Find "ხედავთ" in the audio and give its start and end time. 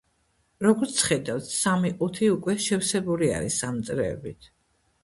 1.09-1.51